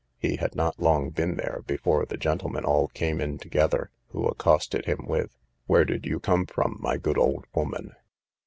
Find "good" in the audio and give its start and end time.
6.97-7.19